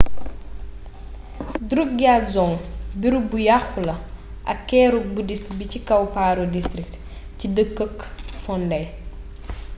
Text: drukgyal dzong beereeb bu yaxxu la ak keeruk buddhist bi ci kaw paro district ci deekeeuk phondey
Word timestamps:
drukgyal 1.69 2.21
dzong 2.31 2.55
beereeb 2.99 3.25
bu 3.31 3.37
yaxxu 3.49 3.81
la 3.89 3.95
ak 4.51 4.59
keeruk 4.69 5.05
buddhist 5.15 5.47
bi 5.57 5.65
ci 5.71 5.79
kaw 5.87 6.03
paro 6.15 6.43
district 6.55 6.93
ci 7.37 7.45
deekeeuk 7.55 7.97
phondey 8.43 8.85